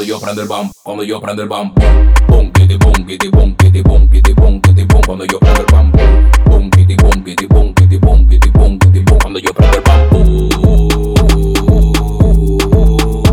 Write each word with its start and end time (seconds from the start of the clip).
cuando 0.00 0.14
yo 0.14 0.18
prendo 0.18 0.40
el 0.40 0.48
bam, 0.48 0.70
cuando 0.82 1.04
yo 1.04 1.20
prendo 1.20 1.42
el 1.42 1.48
bam, 1.50 1.74
bom, 2.26 2.50
que 2.52 2.66
te 2.66 2.78
bom, 2.78 2.94
que 3.06 3.18
te 3.18 3.28
bom, 3.28 3.54
que 3.54 3.70
te 3.70 3.82
bom, 3.82 4.08
que 4.08 4.22
te 4.22 4.32
bom, 4.32 4.58
que 4.62 4.72
te 4.72 4.84
bom, 4.86 5.02
cuando 5.04 5.26
yo 5.26 5.38
prendo 5.38 5.60
el 5.60 5.66
bam, 5.70 5.92
bom, 6.46 6.70
que 6.70 6.86
te 6.86 6.96
bom, 6.96 7.22
que 7.22 7.34
te 7.36 7.46
bom, 7.46 7.74
que 7.74 7.86
te 7.86 7.98
bom, 7.98 8.26
que 8.26 8.38
te 8.38 8.50
bom, 8.50 8.78
que 8.78 8.88
te 8.88 9.00
bom, 9.02 9.18
cuando 9.20 9.38
yo 9.40 9.52
prendo 9.52 9.76
el 9.76 9.82
bam, 9.82 10.08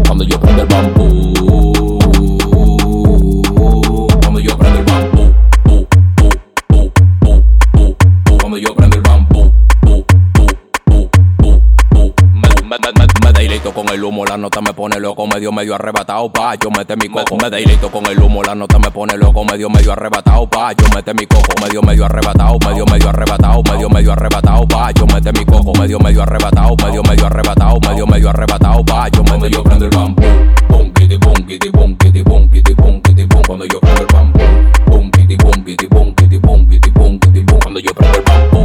cuando 0.04 0.24
yo 0.26 0.40
prendo 0.42 0.62
el 0.64 0.68
bam, 0.68 0.94
cuando 4.22 4.40
yo 4.42 4.58
prendo 4.58 4.80
el 4.80 4.84
bam, 4.84 5.12
cuando 8.42 8.58
yo 8.58 8.76
prendo 8.76 8.98
el 8.98 9.04
bam, 9.04 9.28
deleito 13.38 13.72
con 13.72 13.88
el 13.90 14.04
humo, 14.04 14.26
la 14.26 14.36
nota 14.36 14.62
me 14.62 14.74
pone 14.74 15.00
loco, 15.00 15.28
medio 15.28 15.52
medio 15.52 15.76
arrebatado, 15.76 16.30
pa, 16.32 16.56
yo 16.56 16.72
mete 16.72 16.96
mi 16.96 17.08
coco. 17.08 17.38
Me 17.38 17.50
deleito 17.50 17.90
con 17.92 18.06
el 18.08 18.20
humo, 18.20 18.42
la 18.42 18.56
nota 18.56 18.80
me 18.80 18.90
pone 18.90 19.16
loco, 19.16 19.44
medio 19.46 19.70
medio 19.70 19.92
arrebatado, 19.92 20.50
pa, 20.50 20.74
yo 20.74 20.88
mete 20.96 21.14
mi 21.14 21.28
coco, 21.28 21.54
medio 21.62 21.82
medio 21.84 22.06
arrebatado, 22.06 22.58
medio 22.66 22.86
medio 22.86 23.10
arrebatado, 23.10 23.62
medio 23.64 23.90
medio 23.90 24.12
arrebatado, 24.12 24.68
pa, 24.68 24.92
yo 24.92 25.06
mete 25.06 25.32
mi 25.34 25.46
coco, 25.46 25.72
medio 25.80 26.00
medio 26.00 26.24
arrebatado, 26.24 26.76
medio 26.84 27.04
medio 27.04 27.26
arrebatado, 27.28 27.80
medio 27.80 28.08
medio 28.08 28.30
arrebatado, 28.30 28.84
pa, 28.84 29.08
yo 29.10 29.24
mete 29.24 29.50
yo 29.52 29.64
prendo 29.64 29.86
el 29.86 29.92
bambú, 29.92 30.24
pum, 30.68 30.92
kitty 30.94 31.18
pum, 31.20 31.34
kitty 31.48 31.70
pum, 31.70 31.96
kitty 31.96 32.24
pum, 32.24 32.50
kitty 32.50 32.74
pum, 32.74 33.02
kitty 33.02 33.26
pum, 33.28 33.42
cuando 33.46 33.66
yo 33.66 33.80
prendo 33.80 34.02
el 34.02 34.08
bambú, 34.08 34.40
pum, 34.88 35.12
kitty 35.12 35.38
pum, 35.38 35.64
kitty 35.64 35.88
pum, 35.88 36.14
kitty 36.16 36.40
pum, 36.40 36.68
kitty 36.68 36.92
pum, 36.92 37.20
kitty 37.20 37.44
pum, 37.44 37.60
cuando 37.60 37.80
yo 37.80 37.94
prendo 37.94 38.18
el 38.18 38.24
bambú, 38.24 38.64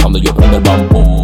cuando 0.00 0.18
yo 0.20 0.34
prendo 0.34 0.56
el 0.56 0.62
bambú. 0.62 1.17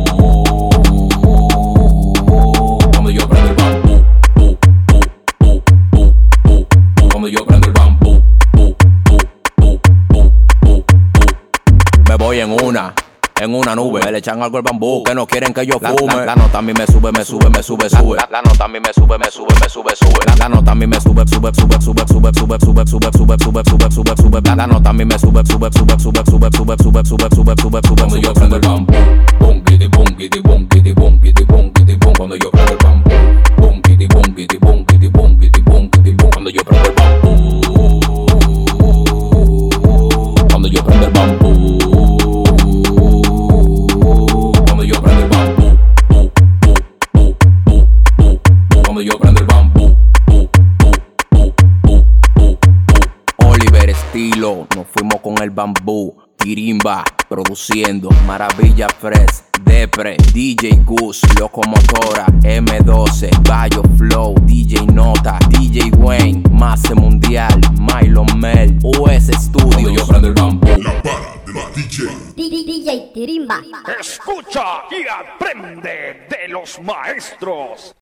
Cuando 7.65 7.73
yo 7.73 7.73
prendo 7.73 7.73
el 7.73 7.73
bambú, 7.73 8.23
bu, 8.53 8.77
bu, 9.57 9.81
bu. 10.61 10.85
Me 12.09 12.17
voy 12.17 12.41
en 12.41 12.51
una. 12.51 12.95
En 13.41 13.53
una 13.53 13.75
nube, 13.75 14.01
me 14.05 14.13
le 14.13 14.19
echan 14.19 14.41
algo 14.41 14.59
al 14.59 14.63
bambú 14.63 15.03
que 15.03 15.13
no 15.13 15.27
quieren 15.27 15.53
que 15.53 15.67
yo 15.67 15.81
fume. 15.81 16.15
La, 16.15 16.25
la 16.25 16.37
nota 16.37 16.59
a 16.59 16.63
mí 16.63 16.73
me 16.73 16.87
sube, 16.87 17.11
me 17.11 17.25
sube, 17.25 17.51
me 17.51 17.63
sube, 17.65 17.91
sube. 17.91 18.17
La, 18.17 18.29
la 18.31 18.43
nota 18.43 18.65
a 18.65 18.69
mí 18.69 18.79
me 18.79 18.93
sube, 18.95 19.19
me 19.19 19.29
sube, 19.31 19.55
me 19.61 19.69
sube, 19.69 19.97
sube. 19.97 20.21
La, 20.27 20.37
la 20.37 20.49
nota 20.49 20.71
a 20.71 20.75
mí 20.75 20.87
me 20.87 21.01
sube, 21.01 21.25
sube, 21.27 21.51
sube, 21.53 21.81
sube, 21.81 22.05
sube, 22.07 22.31
sube, 22.33 22.59
sube, 22.61 22.87
sube, 22.87 23.11
sube, 23.11 23.37
sube, 23.37 23.63
sube, 23.65 23.91
sube, 23.91 24.15
sube. 24.17 24.41
La, 24.45 24.55
la 24.55 24.67
nota 24.69 24.91
a 24.91 24.93
mí 24.93 25.05
me 25.05 25.19
sube, 25.19 25.43
sube, 25.45 25.69
sube, 25.73 25.99
sube, 25.99 26.23
sube, 26.25 26.51
sube, 26.53 26.77
sube, 26.79 27.03
sube, 27.05 27.29
sube, 27.35 27.55
sube, 27.61 27.81
sube. 27.83 27.97
Cuando 27.97 28.17
yo 28.19 28.33
prendo 28.35 28.57
el 28.57 28.63
bambú, 28.63 28.95
Cuando 48.95 49.11
yo 49.11 49.19
prendo 49.19 49.41
el 49.41 49.47
bambú, 49.49 49.97
bu, 50.25 50.49
bu. 51.33 52.07
Oliver 53.39 53.91
Estilo, 53.91 54.69
nos 54.77 54.87
fuimos 54.87 55.21
con 55.21 55.35
el 55.43 55.51
bambú. 55.51 56.15
Tirimba, 56.37 57.03
produciendo 57.29 58.09
Maravilla 58.25 58.87
Fresh, 58.89 59.47
Depre, 59.65 60.17
DJ 60.33 60.85
Goose, 60.85 61.27
Locomotora, 61.41 62.27
M12, 62.45 63.31
Bayo 63.43 63.83
Flow, 63.99 64.37
DJ 64.43 64.87
Nota, 64.87 65.41
DJ 65.49 65.91
Wayne, 65.97 66.45
Mase 66.53 66.95
Mundial, 66.95 67.61
Milo 67.73 68.25
Mel, 68.37 68.79
US 68.85 69.27
Studio. 69.41 69.91
Yo 69.91 70.07
prendo 70.07 70.29
el 70.29 70.35
bambú. 70.35 70.69
La 70.69 71.03
para 71.03 71.35
de 71.45 71.53
los 71.53 71.75
DJ. 71.75 72.07
DJ 72.37 73.11
Tirimba. 73.13 73.61
Escucha 73.99 74.85
y 74.89 75.05
aprende 75.09 76.29
de 76.31 76.49
los 76.49 76.81
maestros. 76.81 77.93